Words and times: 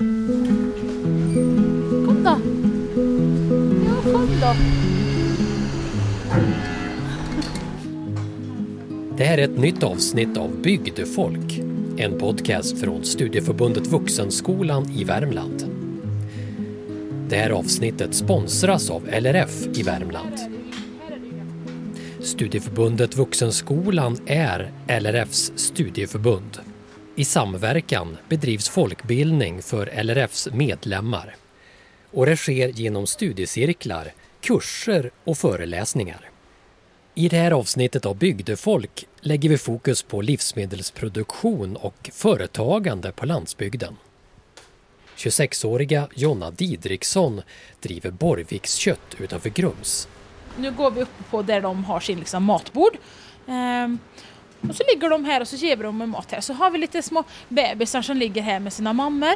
Kom 0.00 0.08
då. 2.24 2.40
Ja, 3.86 4.12
kom 4.12 4.28
då. 4.40 4.54
Det 9.16 9.24
här 9.24 9.38
är 9.38 9.44
ett 9.44 9.58
nytt 9.58 9.82
avsnitt 9.82 10.36
av 10.36 10.62
Bygdefolk, 10.62 11.58
en 11.96 12.18
podcast 12.18 12.78
från 12.78 13.04
Studieförbundet 13.04 13.86
Vuxenskolan 13.86 14.90
i 14.90 15.04
Värmland. 15.04 15.64
Det 17.28 17.36
här 17.36 17.50
avsnittet 17.50 18.14
sponsras 18.14 18.90
av 18.90 19.02
LRF 19.08 19.66
i 19.74 19.82
Värmland. 19.82 20.34
Studieförbundet 22.20 23.16
Vuxenskolan 23.16 24.16
är 24.26 24.72
LRFs 24.88 25.52
studieförbund. 25.56 26.69
I 27.20 27.24
samverkan 27.24 28.16
bedrivs 28.28 28.68
folkbildning 28.68 29.62
för 29.62 30.02
LRFs 30.04 30.48
medlemmar. 30.52 31.36
Och 32.10 32.26
det 32.26 32.36
sker 32.36 32.68
genom 32.68 33.06
studiecirklar, 33.06 34.12
kurser 34.40 35.10
och 35.24 35.38
föreläsningar. 35.38 36.30
I 37.14 37.28
det 37.28 37.36
här 37.36 37.50
avsnittet 37.50 38.06
av 38.06 38.16
Bygdefolk 38.16 39.06
lägger 39.20 39.48
vi 39.48 39.58
fokus 39.58 40.02
på 40.02 40.22
livsmedelsproduktion 40.22 41.76
och 41.76 42.10
företagande 42.12 43.12
på 43.12 43.26
landsbygden. 43.26 43.96
26-åriga 45.16 46.08
Jonna 46.14 46.50
Didriksson 46.50 47.42
driver 47.80 48.10
Borviks 48.10 48.74
kött 48.74 49.16
utanför 49.18 49.50
Grums. 49.50 50.08
Nu 50.56 50.70
går 50.70 50.90
vi 50.90 51.02
upp 51.02 51.30
på 51.30 51.42
där 51.42 51.60
de 51.60 51.84
har 51.84 52.00
sin 52.00 52.18
liksom, 52.18 52.44
matbord. 52.44 52.96
Ehm, 53.46 53.98
och 54.68 54.76
så 54.76 54.82
ligger 54.94 55.10
de 55.10 55.24
här 55.24 55.40
och 55.40 55.48
så 55.48 55.56
ger 55.56 55.76
vi 55.76 55.82
dem 55.82 56.10
mat 56.10 56.32
här. 56.32 56.40
Så 56.40 56.52
har 56.52 56.70
vi 56.70 56.78
lite 56.78 57.02
små 57.02 57.24
bebisar 57.48 58.02
som 58.02 58.16
ligger 58.16 58.42
här 58.42 58.60
med 58.60 58.72
sina 58.72 58.92
mammor. 58.92 59.34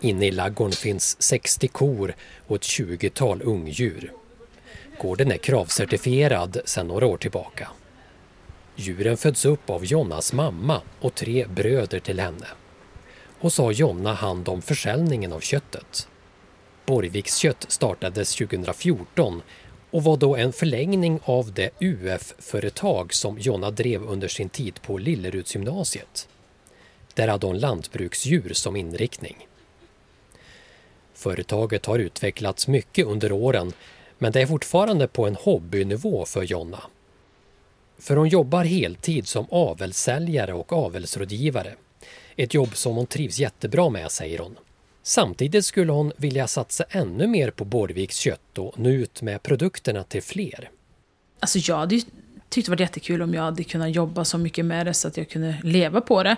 Inne 0.00 0.26
i 0.26 0.30
laggården 0.30 0.72
finns 0.72 1.22
60 1.22 1.68
kor 1.68 2.14
och 2.46 2.56
ett 2.56 2.62
20-tal 2.62 3.42
ungdjur. 3.42 4.12
Gården 4.98 5.32
är 5.32 5.36
kravcertifierad 5.36 6.58
sedan 6.64 6.88
några 6.88 7.06
år 7.06 7.16
tillbaka. 7.16 7.68
Djuren 8.76 9.16
föds 9.16 9.44
upp 9.44 9.70
av 9.70 9.84
Jonnas 9.84 10.32
mamma 10.32 10.80
och 11.00 11.14
tre 11.14 11.46
bröder 11.46 11.98
till 11.98 12.20
henne. 12.20 12.46
Och 13.40 13.52
så 13.52 13.64
har 13.64 13.72
Jonna 13.72 14.14
hand 14.14 14.48
om 14.48 14.62
försäljningen 14.62 15.32
av 15.32 15.40
köttet. 15.40 16.08
Borgviks 16.86 17.36
kött 17.36 17.66
startades 17.68 18.34
2014 18.34 19.42
och 19.92 20.04
var 20.04 20.16
då 20.16 20.36
en 20.36 20.52
förlängning 20.52 21.20
av 21.24 21.52
det 21.52 21.70
UF-företag 21.80 23.14
som 23.14 23.38
Jonna 23.38 23.70
drev 23.70 24.02
under 24.02 24.28
sin 24.28 24.48
tid 24.48 24.82
på 24.82 24.98
Lillerudsgymnasiet. 24.98 26.28
Där 27.14 27.28
hade 27.28 27.46
hon 27.46 27.58
lantbruksdjur 27.58 28.52
som 28.52 28.76
inriktning. 28.76 29.46
Företaget 31.14 31.86
har 31.86 31.98
utvecklats 31.98 32.68
mycket 32.68 33.06
under 33.06 33.32
åren 33.32 33.72
men 34.18 34.32
det 34.32 34.40
är 34.40 34.46
fortfarande 34.46 35.08
på 35.08 35.26
en 35.26 35.36
hobbynivå 35.36 36.24
för 36.24 36.42
Jonna. 36.42 36.82
För 37.98 38.16
hon 38.16 38.28
jobbar 38.28 38.64
heltid 38.64 39.26
som 39.28 39.46
avelssäljare 39.50 40.52
och 40.52 40.72
avelsrådgivare. 40.72 41.74
Ett 42.36 42.54
jobb 42.54 42.76
som 42.76 42.96
hon 42.96 43.06
trivs 43.06 43.38
jättebra 43.38 43.90
med, 43.90 44.10
säger 44.10 44.38
hon. 44.38 44.56
Samtidigt 45.02 45.64
skulle 45.64 45.92
hon 45.92 46.12
vilja 46.16 46.46
satsa 46.48 46.84
ännu 46.90 47.26
mer 47.26 47.50
på 47.50 47.64
Borgviks 47.64 48.16
kött 48.16 48.58
och 48.58 48.78
nå 48.78 48.88
ut 48.88 49.22
med 49.22 49.42
produkterna 49.42 50.02
till 50.02 50.22
fler. 50.22 50.70
Alltså 51.40 51.58
jag 51.58 51.76
hade 51.76 51.94
ju 51.94 52.02
tyckt 52.48 52.66
det 52.66 52.72
var 52.72 52.80
jättekul 52.80 53.22
om 53.22 53.34
jag 53.34 53.42
hade 53.42 53.64
kunnat 53.64 53.94
jobba 53.94 54.24
så 54.24 54.38
mycket 54.38 54.64
med 54.64 54.86
det 54.86 54.94
så 54.94 55.08
att 55.08 55.16
jag 55.16 55.28
kunde 55.28 55.56
leva 55.62 56.00
på 56.00 56.22
det. 56.22 56.36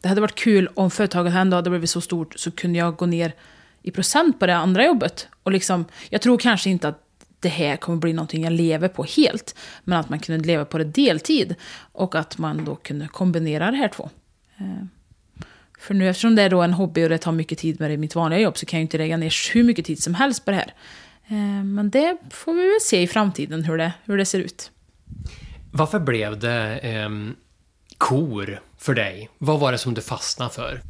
Det 0.00 0.08
hade 0.08 0.20
varit 0.20 0.34
kul 0.34 0.68
om 0.74 0.90
företaget 0.90 1.34
ändå 1.34 1.56
hade 1.56 1.70
blivit 1.70 1.90
så 1.90 2.00
stort 2.00 2.38
så 2.38 2.50
kunde 2.50 2.78
jag 2.78 2.96
gå 2.96 3.06
ner 3.06 3.34
i 3.82 3.90
procent 3.90 4.38
på 4.38 4.46
det 4.46 4.56
andra 4.56 4.86
jobbet. 4.86 5.28
Och 5.42 5.52
liksom, 5.52 5.84
jag 6.10 6.22
tror 6.22 6.38
kanske 6.38 6.70
inte 6.70 6.88
att 6.88 7.06
det 7.40 7.48
här 7.48 7.76
kommer 7.76 7.98
bli 7.98 8.12
någonting 8.12 8.44
jag 8.44 8.52
lever 8.52 8.88
på 8.88 9.04
helt. 9.04 9.54
Men 9.84 9.98
att 9.98 10.08
man 10.08 10.18
kunde 10.18 10.46
leva 10.46 10.64
på 10.64 10.78
det 10.78 10.84
deltid. 10.84 11.54
Och 11.92 12.14
att 12.14 12.38
man 12.38 12.64
då 12.64 12.74
kunde 12.74 13.08
kombinera 13.08 13.70
det 13.70 13.76
här 13.76 13.88
två. 13.88 14.10
Eh, 14.56 14.86
för 15.80 15.94
nu 15.94 16.08
eftersom 16.08 16.34
det 16.34 16.42
är 16.42 16.50
då 16.50 16.62
en 16.62 16.72
hobby 16.72 17.04
och 17.04 17.08
det 17.08 17.18
tar 17.18 17.32
mycket 17.32 17.58
tid 17.58 17.80
med 17.80 17.90
det 17.90 17.94
i 17.94 17.96
mitt 17.96 18.14
vanliga 18.14 18.40
jobb 18.40 18.58
så 18.58 18.66
kan 18.66 18.78
jag 18.78 18.84
inte 18.84 18.98
lägga 18.98 19.16
ner 19.16 19.52
hur 19.54 19.64
mycket 19.64 19.84
tid 19.86 20.02
som 20.02 20.14
helst 20.14 20.44
på 20.44 20.50
det 20.50 20.56
här. 20.56 20.74
Eh, 21.26 21.64
men 21.64 21.90
det 21.90 22.16
får 22.30 22.54
vi 22.54 22.62
väl 22.62 22.80
se 22.82 23.02
i 23.02 23.06
framtiden 23.06 23.64
hur 23.64 23.78
det, 23.78 23.92
hur 24.04 24.16
det 24.16 24.24
ser 24.24 24.40
ut. 24.40 24.70
Varför 25.72 25.98
blev 25.98 26.38
det 26.38 26.78
eh, 26.78 27.08
kor 27.98 28.60
för 28.78 28.94
dig? 28.94 29.30
Vad 29.38 29.60
var 29.60 29.72
det 29.72 29.78
som 29.78 29.94
du 29.94 30.00
fastnade 30.00 30.50
för? 30.50 30.82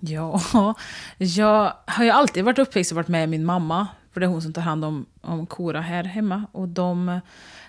Ja, 0.00 0.40
jag 1.18 1.72
har 1.86 2.04
ju 2.04 2.10
alltid 2.10 2.44
varit 2.44 2.58
uppväxt 2.58 2.92
och 2.92 2.96
varit 2.96 3.08
med 3.08 3.28
min 3.28 3.44
mamma. 3.44 3.88
För 4.12 4.20
det 4.20 4.26
är 4.26 4.28
hon 4.28 4.42
som 4.42 4.52
tar 4.52 4.62
hand 4.62 4.84
om, 4.84 5.06
om 5.20 5.46
korna 5.46 5.80
här 5.80 6.04
hemma. 6.04 6.46
Och 6.52 6.68
de, 6.68 7.20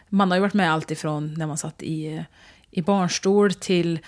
man 0.09 0.31
har 0.31 0.37
ju 0.37 0.41
varit 0.41 0.53
med 0.53 0.73
alltifrån 0.73 1.33
när 1.37 1.47
man 1.47 1.57
satt 1.57 1.83
i, 1.83 2.23
i 2.71 2.81
barnstol 2.81 3.53
till... 3.53 3.99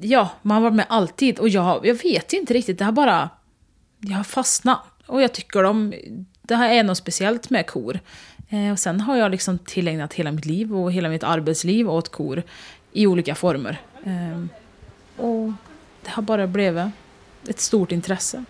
Ja, 0.00 0.30
man 0.42 0.54
har 0.54 0.62
varit 0.62 0.74
med 0.74 0.86
alltid. 0.88 1.38
Och 1.38 1.48
jag, 1.48 1.86
jag 1.86 1.94
vet 1.94 2.32
inte 2.32 2.54
riktigt, 2.54 2.78
det 2.78 2.84
har 2.84 2.92
bara... 2.92 3.30
Jag 3.98 4.16
har 4.16 4.24
fastnat. 4.24 4.80
Och 5.06 5.22
jag 5.22 5.32
tycker 5.32 5.62
de... 5.62 5.94
Det 6.42 6.56
här 6.56 6.70
är 6.70 6.82
något 6.82 6.98
speciellt 6.98 7.50
med 7.50 7.66
kor. 7.66 8.00
Eh, 8.48 8.72
och 8.72 8.78
sen 8.78 9.00
har 9.00 9.16
jag 9.16 9.30
liksom 9.30 9.58
tillägnat 9.58 10.14
hela 10.14 10.32
mitt 10.32 10.46
liv 10.46 10.76
och 10.76 10.92
hela 10.92 11.08
mitt 11.08 11.24
arbetsliv 11.24 11.90
åt 11.90 12.08
kor 12.08 12.42
i 12.92 13.06
olika 13.06 13.34
former. 13.34 13.80
Eh, 14.04 14.44
och 15.24 15.52
det 16.04 16.10
har 16.10 16.22
bara 16.22 16.46
blivit 16.46 16.86
ett 17.48 17.60
stort 17.60 17.92
intresse. 17.92 18.44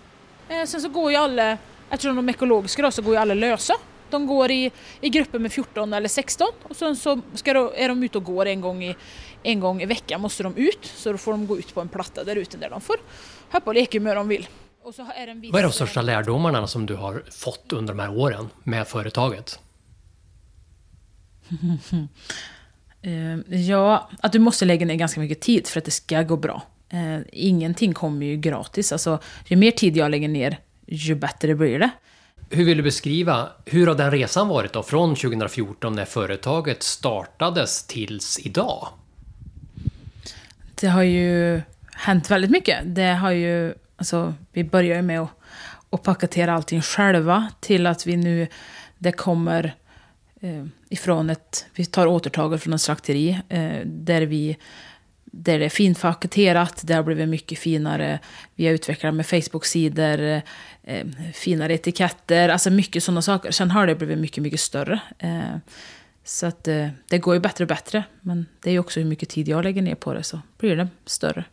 Eh, 0.48 0.64
sen 0.66 0.80
så 0.80 0.88
går 0.88 1.10
ju 1.10 1.16
alla, 1.16 1.58
eftersom 1.90 2.16
de 2.16 2.28
är 2.28 2.32
ekologiska 2.32 2.82
då, 2.82 2.90
så 2.90 3.02
går 3.02 3.14
ju 3.14 3.20
alla 3.20 3.34
lösa. 3.34 3.74
De 4.10 4.26
går 4.26 4.50
i, 4.50 4.70
i 5.00 5.08
grupper 5.08 5.38
med 5.38 5.52
14 5.52 5.92
eller 5.92 6.08
16 6.08 6.48
och 6.62 6.76
sen 6.76 6.96
så 6.96 7.20
ska 7.34 7.54
då, 7.54 7.72
är 7.76 7.88
de 7.88 8.02
ute 8.02 8.18
och 8.18 8.24
går 8.24 8.46
en 8.46 8.60
gång, 8.60 8.84
i, 8.84 8.96
en 9.42 9.60
gång 9.60 9.82
i 9.82 9.86
veckan 9.86 10.20
måste 10.20 10.42
de 10.42 10.56
ut. 10.56 10.92
Så 10.96 11.12
då 11.12 11.18
får 11.18 11.32
de 11.32 11.46
gå 11.46 11.58
ut 11.58 11.74
på 11.74 11.80
en 11.80 11.88
platta 11.88 12.24
där 12.24 12.36
ute 12.36 12.56
där 12.56 12.70
de 12.70 12.80
får 12.80 12.96
hoppa 13.50 13.70
och 13.70 13.74
leka 13.74 13.98
hur 13.98 14.14
de 14.14 14.28
vill. 14.28 14.48
Och 14.82 14.94
så 14.94 15.02
är 15.02 15.26
det 15.26 15.32
en 15.32 15.50
Vad 15.52 15.58
är 15.58 15.62
de 15.62 15.72
största 15.72 16.02
lärdomarna 16.02 16.66
som 16.66 16.86
du 16.86 16.94
har 16.94 17.24
fått 17.30 17.72
under 17.72 17.94
de 17.94 18.00
här 18.00 18.18
åren 18.18 18.48
med 18.64 18.88
företaget? 18.88 19.58
Eh, 23.02 23.60
ja, 23.60 24.10
att 24.20 24.32
du 24.32 24.38
måste 24.38 24.64
lägga 24.64 24.86
ner 24.86 24.94
ganska 24.94 25.20
mycket 25.20 25.40
tid 25.40 25.66
för 25.66 25.78
att 25.78 25.84
det 25.84 25.90
ska 25.90 26.22
gå 26.22 26.36
bra. 26.36 26.62
Eh, 26.88 27.18
ingenting 27.32 27.94
kommer 27.94 28.26
ju 28.26 28.36
gratis. 28.36 28.92
Alltså, 28.92 29.18
ju 29.46 29.56
mer 29.56 29.70
tid 29.70 29.96
jag 29.96 30.10
lägger 30.10 30.28
ner, 30.28 30.58
ju 30.86 31.14
bättre 31.14 31.54
blir 31.54 31.78
det. 31.78 31.90
Hur 32.52 32.64
vill 32.64 32.76
du 32.76 32.82
beskriva, 32.82 33.48
hur 33.64 33.86
har 33.86 33.94
den 33.94 34.10
resan 34.10 34.48
varit 34.48 34.72
då? 34.72 34.82
Från 34.82 35.14
2014 35.14 35.92
när 35.92 36.04
företaget 36.04 36.82
startades 36.82 37.86
tills 37.86 38.38
idag? 38.46 38.88
Det 40.80 40.86
har 40.86 41.02
ju 41.02 41.60
hänt 41.92 42.30
väldigt 42.30 42.50
mycket. 42.50 42.78
Det 42.84 43.12
har 43.12 43.30
ju, 43.30 43.74
alltså, 43.96 44.34
vi 44.52 44.64
började 44.64 44.96
ju 44.96 45.02
med 45.02 45.20
att, 45.20 45.30
att 45.90 46.02
paketera 46.02 46.54
allting 46.54 46.82
själva 46.82 47.48
till 47.60 47.86
att 47.86 48.06
vi 48.06 48.16
nu, 48.16 48.46
det 48.98 49.12
kommer 49.12 49.74
eh, 50.40 50.64
ifrån 50.88 51.30
ett, 51.30 51.66
vi 51.74 51.84
tar 51.84 52.06
återtaget 52.06 52.62
från 52.62 52.74
ett 52.74 52.80
slakteri 52.80 53.40
eh, 53.48 53.80
där 53.84 54.22
vi 54.22 54.56
där 55.30 55.58
det 55.58 55.64
är 55.64 55.68
finpaketerat, 55.68 56.80
det 56.84 56.94
har 56.94 57.02
blivit 57.02 57.28
mycket 57.28 57.58
finare. 57.58 58.18
Vi 58.54 58.66
har 58.66 58.74
utvecklat 58.74 59.14
med 59.14 59.26
Facebook-sidor, 59.26 60.42
eh, 60.82 61.06
finare 61.34 61.74
etiketter, 61.74 62.48
alltså 62.48 62.70
mycket 62.70 63.04
sådana 63.04 63.22
saker. 63.22 63.50
Sen 63.50 63.70
har 63.70 63.86
det 63.86 63.94
blivit 63.94 64.18
mycket, 64.18 64.42
mycket 64.42 64.60
större. 64.60 65.00
Eh, 65.18 65.56
så 66.24 66.46
att 66.46 66.68
eh, 66.68 66.88
det 67.08 67.18
går 67.18 67.34
ju 67.34 67.40
bättre 67.40 67.64
och 67.64 67.68
bättre. 67.68 68.04
Men 68.20 68.46
det 68.62 68.70
är 68.70 68.72
ju 68.72 68.78
också 68.78 69.00
hur 69.00 69.06
mycket 69.06 69.28
tid 69.28 69.48
jag 69.48 69.64
lägger 69.64 69.82
ner 69.82 69.94
på 69.94 70.14
det 70.14 70.22
så 70.22 70.40
blir 70.58 70.76
det 70.76 70.88
större. 71.06 71.44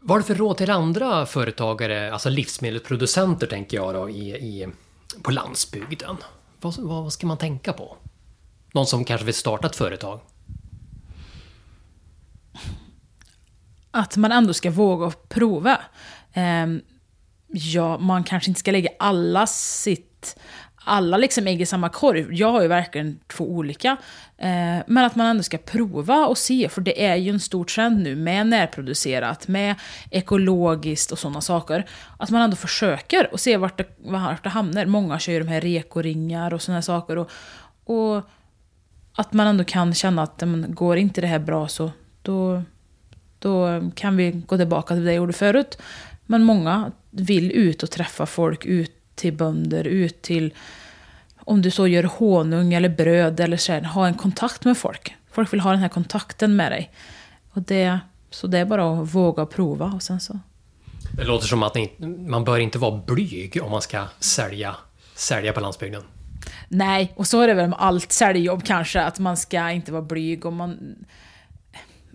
Vad 0.00 0.10
har 0.10 0.18
du 0.18 0.24
för 0.24 0.34
råd 0.34 0.56
till 0.56 0.70
andra 0.70 1.26
företagare, 1.26 2.12
alltså 2.12 2.28
livsmedelsproducenter 2.28 3.46
tänker 3.46 3.76
jag 3.76 3.94
då, 3.94 4.10
i, 4.10 4.30
i, 4.30 4.68
på 5.22 5.30
landsbygden? 5.30 6.16
Vad, 6.60 6.76
vad 6.76 7.12
ska 7.12 7.26
man 7.26 7.38
tänka 7.38 7.72
på? 7.72 7.96
Någon 8.74 8.86
som 8.86 9.04
kanske 9.04 9.24
vill 9.24 9.34
starta 9.34 9.66
ett 9.66 9.76
företag? 9.76 10.20
Att 13.92 14.16
man 14.16 14.32
ändå 14.32 14.54
ska 14.54 14.70
våga 14.70 15.12
prova. 15.28 15.80
Eh, 16.32 16.66
ja, 17.46 17.98
man 17.98 18.24
kanske 18.24 18.50
inte 18.50 18.60
ska 18.60 18.70
lägga 18.70 18.90
alla 18.98 19.46
sitt 19.46 20.36
alla 20.84 21.16
liksom 21.16 21.46
ägg 21.46 21.62
i 21.62 21.66
samma 21.66 21.88
korv. 21.88 22.32
Jag 22.32 22.52
har 22.52 22.62
ju 22.62 22.68
verkligen 22.68 23.18
två 23.28 23.44
olika. 23.44 23.96
Eh, 24.38 24.78
men 24.86 24.98
att 24.98 25.16
man 25.16 25.26
ändå 25.26 25.42
ska 25.42 25.58
prova 25.58 26.26
och 26.26 26.38
se, 26.38 26.68
för 26.68 26.80
det 26.80 27.04
är 27.04 27.16
ju 27.16 27.30
en 27.30 27.40
stor 27.40 27.64
trend 27.64 28.02
nu 28.02 28.16
med 28.16 28.46
närproducerat, 28.46 29.48
med 29.48 29.74
ekologiskt 30.10 31.12
och 31.12 31.18
sådana 31.18 31.40
saker. 31.40 31.86
Att 32.18 32.30
man 32.30 32.42
ändå 32.42 32.56
försöker 32.56 33.32
och 33.32 33.40
ser 33.40 33.58
vart 33.58 33.78
det, 33.78 33.86
vart 33.98 34.42
det 34.42 34.48
hamnar. 34.48 34.86
Många 34.86 35.18
kör 35.18 35.32
ju 35.32 35.38
de 35.38 35.48
här 35.48 35.60
rekoringar 35.60 36.54
och 36.54 36.62
sådana 36.62 36.82
saker. 36.82 37.18
Och, 37.18 37.30
och 37.84 38.22
att 39.16 39.32
man 39.32 39.46
ändå 39.46 39.64
kan 39.64 39.94
känna 39.94 40.22
att 40.22 40.40
men, 40.40 40.74
går 40.74 40.96
inte 40.96 41.20
det 41.20 41.26
här 41.26 41.38
bra 41.38 41.68
så 41.68 41.90
då, 42.22 42.62
då 43.42 43.90
kan 43.94 44.16
vi 44.16 44.30
gå 44.30 44.56
tillbaka 44.56 44.94
till 44.94 45.04
det 45.04 45.10
jag 45.10 45.16
gjorde 45.16 45.32
förut. 45.32 45.78
Men 46.26 46.42
många 46.42 46.92
vill 47.10 47.52
ut 47.52 47.82
och 47.82 47.90
träffa 47.90 48.26
folk, 48.26 48.66
ut 48.66 48.92
till 49.14 49.32
bönder, 49.32 49.84
ut 49.84 50.22
till 50.22 50.54
om 51.36 51.62
du 51.62 51.70
så 51.70 51.86
gör 51.86 52.02
honung 52.02 52.74
eller 52.74 52.88
bröd 52.88 53.40
eller 53.40 53.56
så 53.56 53.78
ha 53.78 54.06
en 54.06 54.14
kontakt 54.14 54.64
med 54.64 54.78
folk. 54.78 55.14
Folk 55.30 55.52
vill 55.52 55.60
ha 55.60 55.70
den 55.70 55.80
här 55.80 55.88
kontakten 55.88 56.56
med 56.56 56.72
dig. 56.72 56.92
Och 57.50 57.62
det, 57.62 57.98
så 58.30 58.46
det 58.46 58.58
är 58.58 58.64
bara 58.64 58.92
att 58.92 59.14
våga 59.14 59.46
prova 59.46 59.86
och 59.86 60.02
sen 60.02 60.20
så. 60.20 60.38
Det 61.16 61.24
låter 61.24 61.46
som 61.46 61.62
att 61.62 61.74
ni, 61.74 61.92
man 62.28 62.44
bör 62.44 62.58
inte 62.58 62.78
vara 62.78 63.02
blyg 63.06 63.58
om 63.62 63.70
man 63.70 63.82
ska 63.82 64.04
sälja, 64.20 64.76
sälja 65.14 65.52
på 65.52 65.60
landsbygden. 65.60 66.02
Nej, 66.68 67.12
och 67.16 67.26
så 67.26 67.40
är 67.40 67.48
det 67.48 67.54
väl 67.54 67.68
med 67.68 67.78
allt 67.78 68.12
säljjobb 68.12 68.64
kanske, 68.64 69.02
att 69.02 69.18
man 69.18 69.36
ska 69.36 69.70
inte 69.70 69.92
vara 69.92 70.02
blyg 70.02 70.46
och 70.46 70.52
man... 70.52 70.96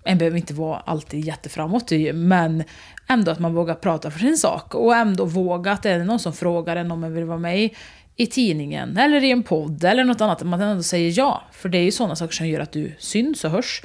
En 0.08 0.18
behöver 0.18 0.38
inte 0.38 0.54
vara 0.54 0.80
alltid 0.80 1.26
jätteframåt 1.26 1.92
men 2.14 2.64
ändå 3.08 3.32
att 3.32 3.40
man 3.40 3.54
vågar 3.54 3.76
prata 3.76 4.12
för 4.12 4.20
sin 4.20 4.38
sak 4.38 4.76
och 4.76 4.96
ändå 4.96 5.26
våga 5.26 5.72
att 5.72 5.84
det 5.84 5.90
är 5.90 6.04
någon 6.04 6.20
som 6.20 6.34
frågar 6.34 6.76
en 6.76 6.92
om 6.92 7.00
man 7.00 7.14
vill 7.14 7.24
vara 7.24 7.38
med 7.38 7.60
i, 7.64 7.76
i 8.16 8.28
tidningen 8.28 8.98
eller 8.98 9.24
i 9.24 9.32
en 9.32 9.44
podd 9.44 9.84
eller 9.84 10.04
något 10.04 10.22
annat, 10.22 10.42
att 10.42 10.48
man 10.48 10.62
ändå 10.62 10.84
säger 10.84 11.14
ja. 11.18 11.44
För 11.52 11.70
det 11.70 11.78
är 11.78 11.84
ju 11.84 11.92
sådana 11.92 12.16
saker 12.16 12.34
som 12.34 12.48
gör 12.48 12.60
att 12.60 12.72
du 12.72 12.96
syns 13.00 13.44
och 13.44 13.52
hörs. 13.52 13.84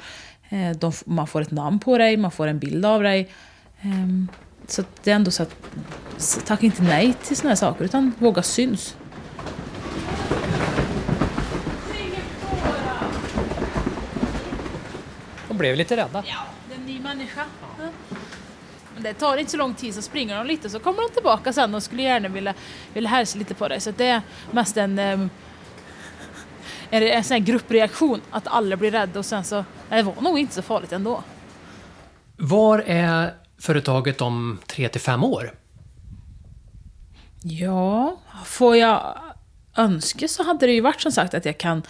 Eh, 0.49 0.71
de, 0.71 0.91
man 1.05 1.27
får 1.27 1.41
ett 1.41 1.51
namn 1.51 1.79
på 1.79 1.97
dig, 1.97 2.17
man 2.17 2.31
får 2.31 2.47
en 2.47 2.59
bild 2.59 2.85
av 2.85 3.03
dig. 3.03 3.29
Ehm, 3.81 4.27
så 4.67 4.83
det 5.03 5.11
är 5.11 5.15
ändå 5.15 5.31
så 5.31 5.43
att, 5.43 5.55
tack 6.45 6.63
inte 6.63 6.83
nej 6.83 7.13
till 7.23 7.37
sådana 7.37 7.49
här 7.49 7.55
saker, 7.55 7.85
utan 7.85 8.13
våga 8.19 8.43
syns. 8.43 8.95
Blev 15.63 15.75
lite 15.75 15.97
rädda. 15.97 16.23
Ja, 16.27 16.45
det 16.67 16.73
är 16.75 16.79
en 16.79 16.85
ny 16.85 16.99
människa. 16.99 17.45
Ja. 17.79 17.85
Men 18.93 19.03
det 19.03 19.13
tar 19.13 19.37
inte 19.37 19.51
så 19.51 19.57
lång 19.57 19.73
tid, 19.73 19.95
så 19.95 20.01
springer 20.01 20.37
de 20.37 20.47
lite 20.47 20.69
så 20.69 20.79
kommer 20.79 21.01
de 21.01 21.13
tillbaka 21.13 21.53
sen 21.53 21.75
och 21.75 21.83
skulle 21.83 22.01
gärna 22.01 22.27
vilja, 22.27 22.53
vilja 22.93 23.09
hälsa 23.09 23.37
lite 23.37 23.53
på 23.53 23.67
dig. 23.67 23.79
Så 23.81 23.91
det 23.91 24.07
är 24.07 24.21
mest 24.51 24.77
en, 24.77 24.99
um, 24.99 25.29
en, 26.89 27.23
sån 27.23 27.45
gruppreaktion, 27.45 28.21
att 28.31 28.47
alla 28.47 28.77
blir 28.77 28.91
rädda 28.91 29.19
och 29.19 29.25
sen 29.25 29.43
så, 29.43 29.65
det 29.89 30.03
var 30.03 30.21
nog 30.21 30.39
inte 30.39 30.53
så 30.53 30.61
farligt 30.61 30.91
ändå. 30.91 31.23
Var 32.37 32.79
är 32.79 33.33
företaget 33.59 34.21
om 34.21 34.59
tre 34.67 34.89
till 34.89 35.01
fem 35.01 35.23
år? 35.23 35.53
Ja, 37.43 38.17
får 38.45 38.77
jag 38.77 39.17
önska 39.77 40.27
så 40.27 40.43
hade 40.43 40.65
det 40.65 40.73
ju 40.73 40.81
varit 40.81 41.01
som 41.01 41.11
sagt 41.11 41.33
att 41.33 41.45
jag 41.45 41.57
kan, 41.57 41.83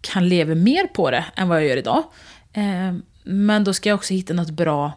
kan 0.00 0.28
leva 0.28 0.54
mer 0.54 0.86
på 0.86 1.10
det 1.10 1.24
än 1.36 1.48
vad 1.48 1.58
jag 1.58 1.68
gör 1.68 1.76
idag. 1.76 2.04
Men 3.22 3.64
då 3.64 3.74
ska 3.74 3.88
jag 3.88 3.96
också 3.96 4.14
hitta 4.14 4.34
något 4.34 4.50
bra, 4.50 4.92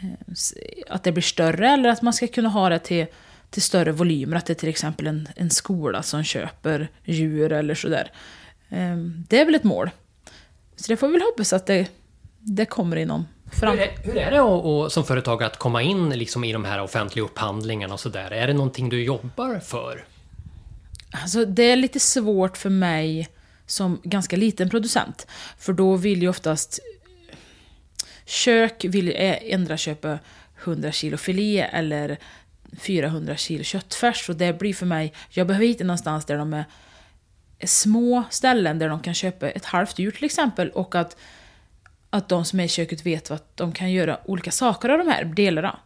eh, 0.00 0.34
att 0.88 1.02
det 1.02 1.12
blir 1.12 1.22
större 1.22 1.68
eller 1.68 1.88
att 1.88 2.02
man 2.02 2.12
ska 2.12 2.26
kunna 2.26 2.48
ha 2.48 2.68
det 2.68 2.78
till, 2.78 3.06
till 3.50 3.62
större 3.62 3.92
volymer. 3.92 4.36
Att 4.36 4.46
det 4.46 4.52
är 4.52 4.54
till 4.54 4.68
exempel 4.68 5.06
en, 5.06 5.28
en 5.36 5.50
skola 5.50 6.02
som 6.02 6.24
köper 6.24 6.88
djur 7.04 7.52
eller 7.52 7.74
sådär. 7.74 8.12
Eh, 8.68 8.96
det 9.28 9.40
är 9.40 9.44
väl 9.44 9.54
ett 9.54 9.64
mål. 9.64 9.90
Så 10.76 10.92
det 10.92 10.96
får 10.96 11.06
vi 11.06 11.12
väl 11.12 11.22
hoppas 11.22 11.52
att 11.52 11.66
det, 11.66 11.88
det 12.38 12.66
kommer 12.66 12.96
inom 12.96 13.26
fram. 13.52 13.78
Hur, 13.78 13.80
är, 13.80 13.90
hur 14.02 14.16
är 14.16 14.30
det 14.30 14.40
att, 14.40 14.64
att, 14.64 14.92
som 14.92 15.04
företag 15.04 15.42
att 15.42 15.58
komma 15.58 15.82
in 15.82 16.10
liksom 16.10 16.44
i 16.44 16.52
de 16.52 16.64
här 16.64 16.80
offentliga 16.80 17.24
upphandlingarna 17.24 17.94
och 17.94 18.00
sådär? 18.00 18.30
Är 18.30 18.46
det 18.46 18.52
någonting 18.52 18.88
du 18.88 19.04
jobbar 19.04 19.58
för? 19.58 20.04
Alltså, 21.10 21.44
det 21.44 21.62
är 21.62 21.76
lite 21.76 22.00
svårt 22.00 22.56
för 22.56 22.70
mig 22.70 23.28
som 23.66 24.00
ganska 24.02 24.36
liten 24.36 24.70
producent. 24.70 25.26
För 25.58 25.72
då 25.72 25.96
vill 25.96 26.22
ju 26.22 26.28
oftast 26.28 26.80
kök 28.24 28.84
vill 28.84 29.12
ändra 29.16 29.76
köpa 29.76 30.18
100 30.64 30.92
kilo 30.92 31.16
filé 31.16 31.60
eller 31.60 32.18
400 32.78 33.36
kilo 33.36 33.64
köttfärs. 33.64 34.28
Och 34.28 34.36
det 34.36 34.58
blir 34.58 34.74
för 34.74 34.86
mig, 34.86 35.12
jag 35.30 35.46
behöver 35.46 35.66
hitta 35.66 35.84
någonstans 35.84 36.24
där 36.24 36.38
de 36.38 36.52
är 36.52 36.64
små 37.64 38.24
ställen 38.30 38.78
där 38.78 38.88
de 38.88 39.00
kan 39.00 39.14
köpa 39.14 39.50
ett 39.50 39.64
halvt 39.64 39.98
djur 39.98 40.10
till 40.10 40.24
exempel. 40.24 40.70
Och 40.70 40.94
att, 40.94 41.16
att 42.10 42.28
de 42.28 42.44
som 42.44 42.60
är 42.60 42.64
i 42.64 42.68
köket 42.68 43.06
vet 43.06 43.30
att 43.30 43.56
de 43.56 43.72
kan 43.72 43.92
göra 43.92 44.20
olika 44.24 44.50
saker 44.50 44.88
av 44.88 44.98
de 44.98 45.08
här 45.08 45.24
delarna. 45.24 45.78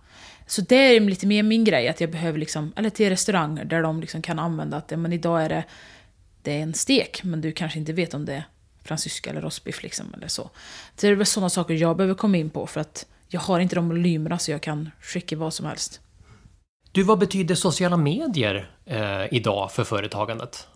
Så 0.46 0.62
det 0.62 0.76
är 0.76 1.00
lite 1.00 1.26
mer 1.26 1.43
min 1.43 1.64
grej, 1.64 1.88
att 1.88 2.00
jag 2.00 2.11
behöver 2.11 2.38
liksom, 2.38 2.73
eller 2.76 2.90
till 2.90 3.08
restauranger 3.08 3.64
där 3.64 3.82
de 3.82 4.00
liksom 4.00 4.23
kan 4.23 4.38
använda 4.38 4.76
att 4.76 4.90
men 4.90 5.12
idag 5.12 5.43
är 5.43 5.49
det 5.49 5.64
det 6.43 6.58
är 6.58 6.62
en 6.62 6.75
stek, 6.75 7.25
men 7.25 7.40
du 7.40 7.52
kanske 7.52 7.79
inte 7.79 7.93
vet 7.93 8.14
om 8.14 8.25
det 8.25 8.35
är 8.35 8.44
fransyska 8.88 9.31
eller 9.31 9.40
rostbiff 9.40 9.82
liksom, 9.82 10.14
eller 10.14 10.29
så. 10.29 10.50
Det 11.00 11.08
är 11.08 11.14
väl 11.14 11.26
sådana 11.26 11.50
saker 11.50 11.75
jag 11.75 11.96
behöver 11.96 12.14
komma 12.14 12.37
in 12.37 12.50
på 12.50 12.67
för 12.67 12.81
att 12.81 13.06
jag 13.29 13.40
har 13.40 13.61
inte 13.61 13.75
de 13.75 13.88
volymerna 13.88 14.38
så 14.38 14.50
jag 14.50 14.61
kan 14.61 14.90
skicka 15.00 15.37
vad 15.37 15.55
som 15.55 15.67
helst. 15.67 16.00
Du, 16.93 17.02
vad 17.02 17.19
betyder 17.19 17.55
sociala 17.55 17.96
medier 17.96 18.70
eh, 18.85 19.35
idag 19.35 19.73
för 19.73 19.85
företagandet? 19.85 20.67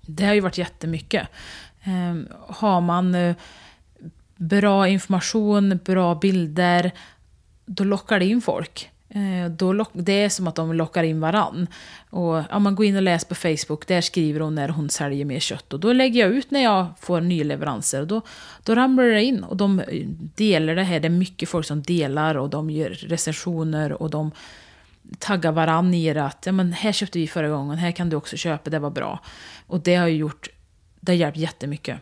Det 0.00 0.24
har 0.24 0.34
ju 0.34 0.40
varit 0.40 0.58
jättemycket. 0.58 1.28
Eh, 1.82 2.36
har 2.48 2.80
man 2.80 3.14
eh, 3.14 3.36
bra 4.36 4.88
information, 4.88 5.80
bra 5.84 6.14
bilder, 6.14 6.92
då 7.66 7.84
lockar 7.84 8.18
det 8.18 8.26
in 8.26 8.42
folk. 8.42 8.90
Eh, 9.10 9.50
då 9.50 9.72
lock, 9.72 9.90
det 9.92 10.12
är 10.12 10.28
som 10.28 10.46
att 10.46 10.54
de 10.54 10.72
lockar 10.72 11.02
in 11.02 11.20
varann. 11.20 11.66
Och, 12.10 12.42
ja, 12.50 12.58
man 12.58 12.74
går 12.74 12.86
in 12.86 12.96
och 12.96 13.02
läser 13.02 13.26
på 13.26 13.34
Facebook, 13.34 13.86
där 13.86 14.00
skriver 14.00 14.40
hon 14.40 14.54
när 14.54 14.68
hon 14.68 14.90
säljer 14.90 15.24
mer 15.24 15.40
kött. 15.40 15.72
Och 15.72 15.80
då 15.80 15.92
lägger 15.92 16.20
jag 16.20 16.30
ut 16.30 16.50
när 16.50 16.62
jag 16.62 16.86
får 17.00 17.20
nyleveranser. 17.20 18.00
Och 18.00 18.06
då, 18.06 18.20
då 18.62 18.74
ramlar 18.74 19.04
det 19.04 19.22
in 19.22 19.44
och 19.44 19.56
de 19.56 19.82
delar 20.34 20.74
det 20.74 20.82
här. 20.82 21.00
Det 21.00 21.08
är 21.08 21.10
mycket 21.10 21.48
folk 21.48 21.66
som 21.66 21.82
delar 21.82 22.34
och 22.34 22.50
de 22.50 22.70
gör 22.70 22.90
recensioner 22.90 24.02
och 24.02 24.10
de 24.10 24.30
taggar 25.18 25.52
varann 25.52 25.94
i 25.94 26.14
det 26.14 26.24
att 26.24 26.46
ja, 26.46 26.52
men 26.52 26.72
här 26.72 26.92
köpte 26.92 27.18
vi 27.18 27.28
förra 27.28 27.48
gången, 27.48 27.78
här 27.78 27.92
kan 27.92 28.10
du 28.10 28.16
också 28.16 28.36
köpa, 28.36 28.70
det 28.70 28.78
var 28.78 28.90
bra. 28.90 29.20
Och 29.66 29.80
det 29.80 29.94
har 29.94 30.06
ju 30.06 30.16
gjort, 30.16 30.48
det 31.00 31.12
har 31.12 31.16
hjälpt 31.16 31.38
jättemycket. 31.38 32.00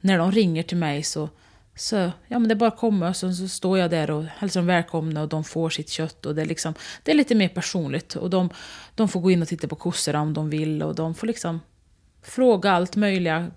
När 0.00 0.18
de 0.18 0.32
ringer 0.32 0.62
till 0.62 0.76
mig 0.76 1.02
så 1.02 1.28
så 1.78 1.96
ja, 2.28 2.38
men 2.38 2.48
det 2.48 2.54
är 2.54 2.56
bara 2.56 2.68
att 2.68 2.78
komma 2.78 3.08
och 3.08 3.16
så, 3.16 3.32
så 3.32 3.48
står 3.48 3.78
jag 3.78 3.90
där 3.90 4.10
och 4.10 4.24
hälsar 4.24 4.60
dem 4.60 4.66
välkomna 4.66 5.22
och 5.22 5.28
de 5.28 5.44
får 5.44 5.70
sitt 5.70 5.88
kött. 5.88 6.26
Och 6.26 6.34
det, 6.34 6.42
är 6.42 6.46
liksom, 6.46 6.74
det 7.02 7.10
är 7.10 7.14
lite 7.14 7.34
mer 7.34 7.48
personligt. 7.48 8.16
Och 8.16 8.30
de, 8.30 8.50
de 8.94 9.08
får 9.08 9.20
gå 9.20 9.30
in 9.30 9.42
och 9.42 9.48
titta 9.48 9.68
på 9.68 9.76
kossorna 9.76 10.20
om 10.20 10.34
de 10.34 10.50
vill 10.50 10.82
och 10.82 10.94
de 10.94 11.14
får 11.14 11.26
liksom 11.26 11.60
fråga 12.22 12.70
allt 12.72 12.96
möjliga. 12.96 13.50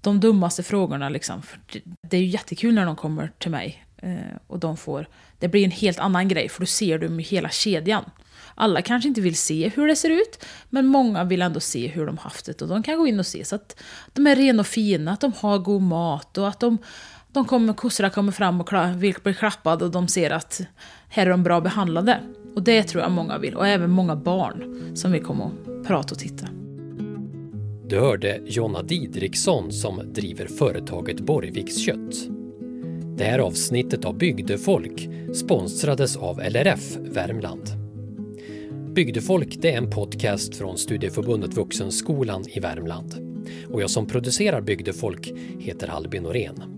De 0.00 0.20
dummaste 0.20 0.62
frågorna 0.62 1.08
liksom. 1.08 1.42
För 1.42 1.60
det 2.08 2.16
är 2.16 2.20
ju 2.20 2.26
jättekul 2.26 2.74
när 2.74 2.86
de 2.86 2.96
kommer 2.96 3.32
till 3.38 3.50
mig. 3.50 3.84
Eh, 3.96 4.36
och 4.46 4.58
de 4.58 4.76
får, 4.76 5.08
det 5.38 5.48
blir 5.48 5.64
en 5.64 5.70
helt 5.70 5.98
annan 5.98 6.28
grej 6.28 6.48
för 6.48 6.60
då 6.60 6.66
ser 6.66 6.98
du 6.98 7.20
hela 7.20 7.48
kedjan. 7.48 8.04
Alla 8.54 8.82
kanske 8.82 9.08
inte 9.08 9.20
vill 9.20 9.36
se 9.36 9.68
hur 9.68 9.88
det 9.88 9.96
ser 9.96 10.10
ut, 10.10 10.44
men 10.70 10.86
många 10.86 11.24
vill 11.24 11.42
ändå 11.42 11.60
se 11.60 11.88
hur 11.88 12.06
de 12.06 12.18
haft 12.18 12.46
det. 12.46 12.62
Och 12.62 12.68
de 12.68 12.82
kan 12.82 12.98
gå 12.98 13.06
in 13.06 13.18
och 13.18 13.26
se 13.26 13.44
så 13.44 13.54
att 13.54 13.82
de 14.12 14.26
är 14.26 14.36
rena 14.36 14.60
och 14.60 14.66
fina, 14.66 15.12
att 15.12 15.20
de 15.20 15.32
har 15.32 15.58
god 15.58 15.82
mat 15.82 16.38
och 16.38 16.48
att 16.48 16.60
de 16.60 16.78
de 17.32 17.44
kommer, 17.44 17.72
kossorna 17.72 18.10
kommer 18.10 18.32
fram 18.32 18.60
och 18.60 18.72
vill 18.96 19.14
bli 19.22 19.34
klappade 19.34 19.84
och 19.84 19.90
de 19.90 20.08
ser 20.08 20.30
att 20.30 20.60
här 21.08 21.26
är 21.26 21.30
de 21.30 21.42
bra 21.42 21.60
behandlade. 21.60 22.20
Och 22.54 22.62
det 22.62 22.82
tror 22.82 23.02
jag 23.02 23.12
många 23.12 23.38
vill. 23.38 23.56
Och 23.56 23.66
även 23.66 23.90
många 23.90 24.16
barn 24.16 24.92
som 24.94 25.12
vill 25.12 25.22
komma 25.22 25.44
och 25.44 25.86
prata 25.86 26.14
och 26.14 26.18
titta. 26.18 26.48
Du 27.86 27.98
hörde 27.98 28.40
Jonna 28.46 28.82
Didriksson 28.82 29.72
som 29.72 30.12
driver 30.12 30.46
företaget 30.46 31.20
Borgviks 31.20 31.78
kött. 31.78 32.14
Det 33.16 33.24
här 33.24 33.38
avsnittet 33.38 34.04
av 34.04 34.18
Bygdefolk 34.18 35.08
sponsrades 35.34 36.16
av 36.16 36.38
LRF 36.38 36.96
Värmland. 36.96 37.62
Bygdefolk 38.94 39.56
det 39.58 39.72
är 39.72 39.78
en 39.78 39.90
podcast 39.90 40.56
från 40.56 40.78
Studieförbundet 40.78 41.54
Vuxenskolan 41.54 42.44
i 42.48 42.60
Värmland. 42.60 43.14
Och 43.72 43.82
jag 43.82 43.90
som 43.90 44.06
producerar 44.06 44.60
Bygdefolk 44.60 45.32
heter 45.58 45.88
Albin 45.88 46.22
Norén. 46.22 46.77